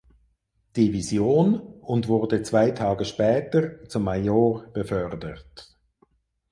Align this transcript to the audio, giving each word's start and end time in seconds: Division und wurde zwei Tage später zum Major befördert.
Division 0.75 1.59
und 1.81 2.07
wurde 2.07 2.41
zwei 2.41 2.71
Tage 2.71 3.05
später 3.05 3.87
zum 3.87 4.05
Major 4.05 4.65
befördert. 4.73 5.77